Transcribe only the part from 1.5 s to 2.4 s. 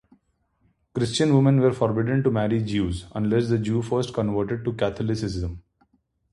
were forbidden to